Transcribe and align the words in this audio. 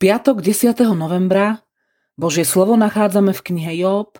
piatok 0.00 0.40
10. 0.40 0.96
novembra 0.96 1.60
Božie 2.16 2.48
slovo 2.48 2.72
nachádzame 2.72 3.36
v 3.36 3.40
knihe 3.52 3.84
Job 3.84 4.16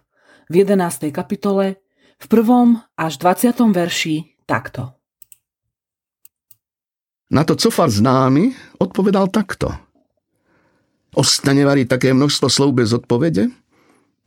v 0.52 0.68
11. 0.68 1.08
kapitole 1.08 1.80
v 2.20 2.26
1. 2.28 3.00
až 3.00 3.12
20. 3.16 3.56
verši 3.72 4.44
takto. 4.44 4.92
Na 7.32 7.48
to 7.48 7.56
Cofar 7.56 7.88
známy 7.88 8.52
odpovedal 8.76 9.32
takto. 9.32 9.72
Ostane 11.16 11.64
vari 11.64 11.88
také 11.88 12.12
množstvo 12.12 12.52
slov 12.52 12.76
bez 12.76 12.92
odpovede? 12.92 13.48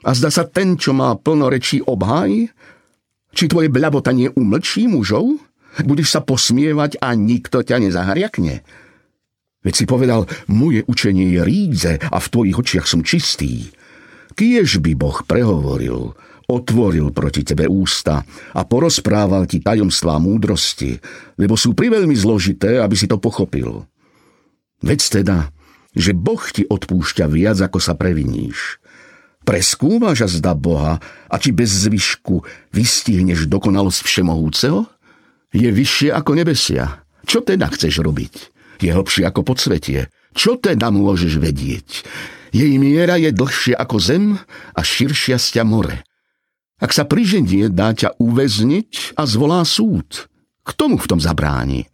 A 0.02 0.09
zdá 0.17 0.33
sa 0.33 0.49
ten, 0.49 0.73
čo 0.73 0.97
má 0.97 1.13
plno 1.22 1.53
rečí 1.53 1.85
obháj? 1.85 2.49
Či 3.30 3.45
tvoje 3.45 3.70
bľabotanie 3.70 4.33
umlčí 4.33 4.89
mužov? 4.89 5.38
Budeš 5.85 6.17
sa 6.17 6.25
posmievať 6.25 6.97
a 6.97 7.13
nikto 7.13 7.61
ťa 7.61 7.77
nezahariakne? 7.77 8.66
Veď 9.63 9.73
si 9.73 9.85
povedal, 9.88 10.27
moje 10.52 10.84
učenie 10.85 11.40
je 11.40 11.41
rídze 11.41 11.94
a 12.03 12.17
v 12.20 12.27
tvojich 12.27 12.59
očiach 12.59 12.88
som 12.88 12.99
čistý. 12.99 13.72
Kiež 14.36 14.84
by 14.84 14.91
Boh 14.99 15.23
prehovoril, 15.23 16.12
otvoril 16.52 17.16
proti 17.16 17.48
tebe 17.48 17.72
ústa 17.72 18.28
a 18.52 18.61
porozprával 18.67 19.47
ti 19.47 19.64
tajomstvá 19.64 20.20
múdrosti, 20.20 21.00
lebo 21.39 21.55
sú 21.55 21.72
priveľmi 21.72 22.14
zložité, 22.14 22.83
aby 22.83 22.95
si 23.00 23.08
to 23.08 23.16
pochopil. 23.16 23.88
Veď 24.83 25.23
teda, 25.23 25.38
že 25.95 26.11
Boh 26.11 26.44
ti 26.52 26.67
odpúšťa 26.67 27.25
viac, 27.31 27.58
ako 27.64 27.80
sa 27.80 27.95
previníš. 27.95 28.83
Preskúmaš 29.44 30.23
a 30.23 30.27
zda 30.27 30.52
Boha 30.55 31.00
a 31.27 31.36
či 31.39 31.52
bez 31.55 31.88
zvyšku 31.88 32.44
vystihneš 32.72 33.48
dokonalosť 33.48 34.02
všemohúceho? 34.03 34.88
Je 35.52 35.67
vyššie 35.67 36.09
ako 36.16 36.31
nebesia. 36.36 37.03
Čo 37.23 37.44
teda 37.44 37.72
chceš 37.72 38.03
robiť? 38.03 38.52
Je 38.84 38.92
hlbšie 38.92 39.23
ako 39.23 39.48
podsvetie. 39.48 40.12
Čo 40.36 40.59
teda 40.59 40.92
môžeš 40.92 41.39
vedieť? 41.39 42.03
Jej 42.53 42.76
miera 42.78 43.17
je 43.17 43.34
dlhšia 43.34 43.80
ako 43.80 43.98
zem 43.98 44.23
a 44.76 44.81
širšia 44.84 45.42
stia 45.42 45.66
more. 45.66 46.06
Ak 46.78 46.92
sa 46.92 47.08
priženie, 47.08 47.72
dá 47.72 47.95
ťa 47.95 48.20
uväzniť 48.20 49.16
a 49.16 49.23
zvolá 49.23 49.64
súd. 49.64 50.28
K 50.61 50.70
tomu 50.76 51.00
v 51.00 51.09
tom 51.09 51.20
zabráni. 51.23 51.88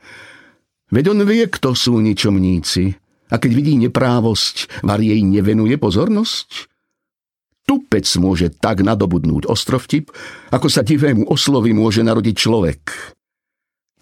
Veď 0.89 1.13
on 1.13 1.21
vie, 1.23 1.45
kto 1.45 1.77
sú 1.77 2.01
ničomníci. 2.01 2.97
A 3.29 3.37
keď 3.37 3.51
vidí 3.53 3.77
neprávosť, 3.77 4.81
var 4.81 4.97
jej 4.97 5.21
nevenuje 5.21 5.77
pozornosť? 5.77 6.65
Tupec 7.69 8.09
môže 8.17 8.49
tak 8.49 8.81
nadobudnúť 8.81 9.45
ostrovtip, 9.45 10.09
ako 10.49 10.67
sa 10.73 10.81
divému 10.81 11.29
oslovi 11.29 11.69
môže 11.69 12.01
narodiť 12.01 12.35
človek. 12.35 12.81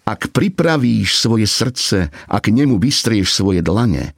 Ak 0.08 0.32
pripravíš 0.32 1.20
svoje 1.20 1.44
srdce 1.44 2.08
a 2.08 2.36
k 2.40 2.48
nemu 2.48 2.80
vystrieš 2.80 3.28
svoje 3.36 3.60
dlane, 3.60 4.16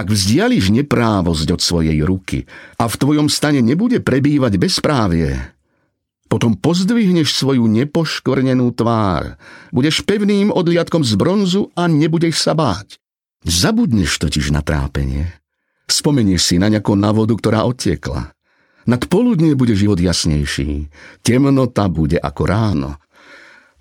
ak 0.00 0.08
vzdiališ 0.08 0.72
neprávosť 0.72 1.48
od 1.52 1.60
svojej 1.60 2.00
ruky 2.00 2.48
a 2.80 2.88
v 2.88 2.94
tvojom 2.96 3.28
stane 3.28 3.60
nebude 3.60 4.00
prebývať 4.00 4.56
bezprávie, 4.56 5.36
potom 6.32 6.56
pozdvihneš 6.56 7.36
svoju 7.36 7.68
nepoškvrnenú 7.68 8.72
tvár, 8.72 9.36
budeš 9.68 10.00
pevným 10.08 10.48
odliadkom 10.48 11.04
z 11.04 11.12
bronzu 11.20 11.68
a 11.76 11.92
nebudeš 11.92 12.40
sa 12.40 12.56
báť. 12.56 12.96
Zabudneš 13.44 14.16
totiž 14.16 14.48
na 14.48 14.64
trápenie. 14.64 15.28
Spomenieš 15.88 16.52
si 16.52 16.56
na 16.56 16.72
nejakú 16.72 16.96
na 16.96 17.12
vodu, 17.12 17.36
ktorá 17.36 17.68
odtiekla. 17.68 18.32
Nad 18.88 19.04
poludne 19.12 19.52
bude 19.52 19.76
život 19.76 20.00
jasnejší, 20.00 20.88
temnota 21.20 21.92
bude 21.92 22.16
ako 22.16 22.42
ráno. 22.48 22.90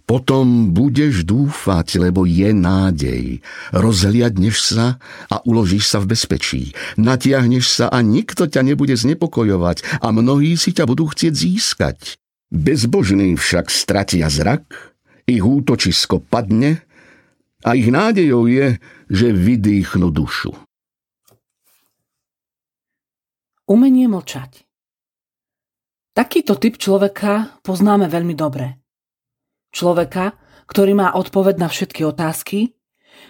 Potom 0.08 0.72
budeš 0.72 1.28
dúfať, 1.28 2.00
lebo 2.00 2.24
je 2.24 2.56
nádej. 2.56 3.44
Rozhliadneš 3.76 4.56
sa 4.64 5.04
a 5.28 5.44
uložíš 5.44 5.92
sa 5.92 6.00
v 6.00 6.16
bezpečí. 6.16 6.72
Natiahneš 6.96 7.68
sa 7.68 7.86
a 7.92 8.00
nikto 8.00 8.48
ťa 8.48 8.64
nebude 8.64 8.96
znepokojovať 8.96 10.00
a 10.00 10.08
mnohí 10.16 10.56
si 10.56 10.72
ťa 10.72 10.88
budú 10.88 11.12
chcieť 11.12 11.34
získať. 11.36 11.98
Bezbožní 12.48 13.36
však 13.36 13.68
stratia 13.68 14.32
zrak, 14.32 14.64
ich 15.28 15.44
útočisko 15.44 16.24
padne 16.24 16.88
a 17.68 17.76
ich 17.76 17.92
nádejou 17.92 18.48
je, 18.48 18.80
že 19.12 19.36
vydýchnu 19.36 20.08
dušu. 20.08 20.56
Umenie 23.68 24.08
mlčať 24.08 24.64
Takýto 26.16 26.56
typ 26.56 26.80
človeka 26.80 27.60
poznáme 27.60 28.08
veľmi 28.08 28.34
dobre. 28.34 28.87
Človeka, 29.72 30.36
ktorý 30.68 30.94
má 30.98 31.16
odpoveď 31.16 31.56
na 31.62 31.68
všetky 31.72 32.04
otázky, 32.04 32.76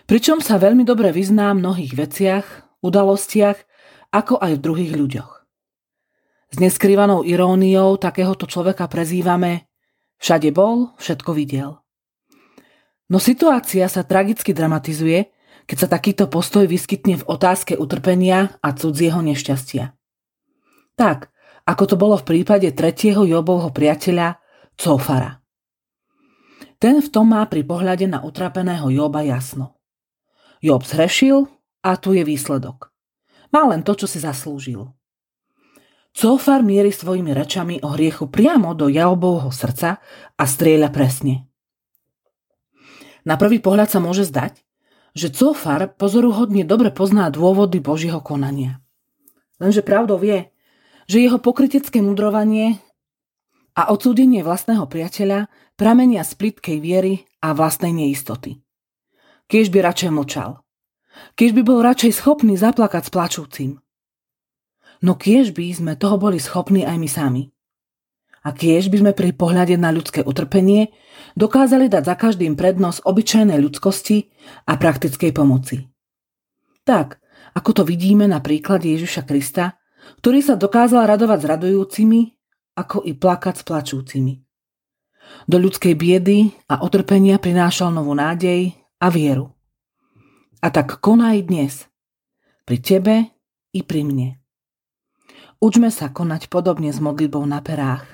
pričom 0.09 0.42
sa 0.42 0.58
veľmi 0.58 0.84
dobre 0.84 1.14
vyzná 1.14 1.53
v 1.53 1.62
mnohých 1.62 1.94
veciach, 1.94 2.46
udalostiach, 2.81 3.58
ako 4.14 4.40
aj 4.40 4.52
v 4.58 4.64
druhých 4.64 4.94
ľuďoch. 4.96 5.31
S 6.48 6.58
neskrývanou 6.64 7.28
iróniou 7.28 8.00
takéhoto 8.00 8.48
človeka 8.48 8.88
prezývame 8.88 9.68
všade 10.18 10.50
bol, 10.56 10.96
všetko 10.98 11.31
videl. 11.36 11.78
No 13.08 13.24
situácia 13.24 13.88
sa 13.88 14.04
tragicky 14.04 14.52
dramatizuje, 14.52 15.31
keď 15.68 15.78
sa 15.78 15.88
takýto 15.88 16.28
postoj 16.31 16.68
vyskytne 16.68 17.19
v 17.19 17.28
otázke 17.28 17.75
utrpenia 17.75 18.56
a 18.64 18.72
cudzieho 18.72 19.19
nešťastia. 19.19 19.96
Tak, 20.96 21.31
ako 21.68 21.84
to 21.84 21.96
bolo 22.00 22.16
v 22.19 22.28
prípade 22.28 22.72
tretieho 22.72 23.28
Jobovho 23.28 23.72
priateľa 23.72 24.40
Cofara. 24.80 25.44
Ten 26.77 27.01
v 27.01 27.09
tom 27.09 27.33
má 27.33 27.41
pri 27.49 27.65
pohľade 27.65 28.05
na 28.05 28.21
utrapeného 28.21 28.93
Joba 28.93 29.25
jasno. 29.25 29.77
Job 30.61 30.85
zhrešil 30.85 31.49
a 31.81 31.97
tu 31.97 32.13
je 32.13 32.21
výsledok. 32.21 32.93
Má 33.49 33.65
len 33.65 33.81
to, 33.81 33.97
čo 33.97 34.05
si 34.05 34.21
zaslúžil. 34.21 34.85
Cofar 36.17 36.65
mierí 36.65 36.89
svojimi 36.89 37.29
rečami 37.33 37.77
o 37.85 37.93
hriechu 37.93 38.25
priamo 38.29 38.73
do 38.73 38.89
Jobovho 38.89 39.53
srdca 39.53 40.01
a 40.33 40.43
strieľa 40.49 40.89
presne. 40.89 41.45
Na 43.21 43.38
prvý 43.38 43.61
pohľad 43.61 43.94
sa 43.94 43.99
môže 44.01 44.25
zdať, 44.25 44.65
že 45.17 45.33
Cofar 45.33 45.94
pozoruhodne 45.94 46.65
dobre 46.65 46.94
pozná 46.94 47.29
dôvody 47.29 47.81
Božieho 47.81 48.21
konania. 48.21 48.81
Lenže 49.57 49.81
pravdou 49.81 50.21
je, 50.21 50.49
že 51.09 51.21
jeho 51.21 51.41
pokrytecké 51.41 52.01
mudrovanie 52.01 52.81
a 53.77 53.93
odsúdenie 53.93 54.41
vlastného 54.41 54.89
priateľa 54.89 55.53
pramenia 55.77 56.25
z 56.25 56.33
plitkej 56.33 56.77
viery 56.81 57.29
a 57.45 57.53
vlastnej 57.53 57.93
neistoty. 57.93 58.57
Kiež 59.45 59.69
by 59.69 59.85
radšej 59.85 60.09
mlčal. 60.09 60.65
Kiež 61.38 61.53
by 61.53 61.61
bol 61.61 61.85
radšej 61.85 62.17
schopný 62.17 62.57
zaplakať 62.57 63.07
s 63.07 63.13
plačúcim. 63.13 63.71
No 65.05 65.13
kiež 65.13 65.53
by 65.53 65.69
sme 65.69 65.93
toho 65.93 66.17
boli 66.17 66.41
schopní 66.41 66.81
aj 66.81 66.97
my 66.97 67.09
sami. 67.09 67.43
A 68.41 68.49
kiež 68.49 68.89
by 68.89 68.97
sme 69.05 69.11
pri 69.13 69.38
pohľade 69.38 69.77
na 69.77 69.94
ľudské 69.94 70.25
utrpenie 70.25 70.89
dokázali 71.38 71.85
dať 71.85 72.03
za 72.05 72.15
každým 72.17 72.57
prednosť 72.57 73.05
obyčajnej 73.05 73.59
ľudskosti 73.61 74.33
a 74.65 74.73
praktickej 74.73 75.31
pomoci. 75.38 75.85
Tak, 76.81 77.21
ako 77.53 77.69
to 77.77 77.83
vidíme 77.83 78.25
na 78.25 78.41
príklade 78.41 78.89
Ježiša 78.89 79.27
Krista, 79.27 79.77
ktorý 80.23 80.39
sa 80.39 80.55
dokázal 80.55 81.03
radovať 81.05 81.39
s 81.44 81.49
radujúcimi 81.51 82.37
ako 82.77 83.01
i 83.01 83.18
plakať 83.18 83.56
s 83.57 83.63
plačúcimi. 83.65 84.33
Do 85.50 85.57
ľudskej 85.57 85.97
biedy 85.97 86.53
a 86.69 86.85
otrpenia 86.85 87.41
prinášal 87.41 87.89
novú 87.91 88.13
nádej 88.13 88.71
a 89.01 89.07
vieru. 89.09 89.51
A 90.62 90.69
tak 90.69 91.01
konaj 91.01 91.50
dnes. 91.50 91.89
Pri 92.63 92.77
tebe 92.79 93.15
i 93.74 93.81
pri 93.81 94.01
mne. 94.06 94.29
Učme 95.57 95.89
sa 95.89 96.13
konať 96.13 96.53
podobne 96.53 96.94
s 96.94 97.01
modlitbou 97.01 97.41
na 97.50 97.65
perách. 97.65 98.06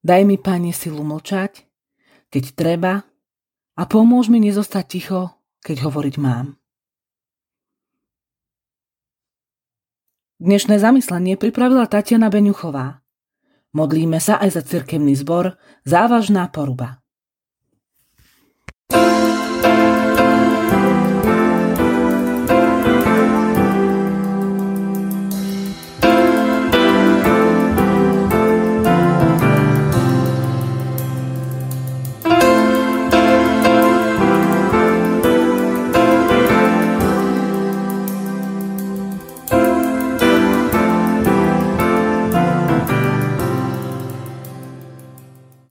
Daj 0.00 0.22
mi, 0.24 0.40
Pane, 0.40 0.72
silu 0.72 1.04
mlčať, 1.04 1.68
keď 2.32 2.44
treba, 2.56 2.92
a 3.78 3.82
pomôž 3.86 4.32
mi 4.32 4.40
nezostať 4.42 4.84
ticho, 4.88 5.20
keď 5.62 5.86
hovoriť 5.86 6.14
mám. 6.18 6.58
Dnešné 10.38 10.78
zamyslenie 10.78 11.34
pripravila 11.34 11.90
Tatiana 11.90 12.30
Beňuchová. 12.30 13.02
Modlíme 13.76 14.16
sa 14.22 14.40
aj 14.40 14.50
za 14.56 14.62
cirkevný 14.64 15.12
zbor 15.18 15.56
Závažná 15.84 16.48
poruba. 16.48 17.04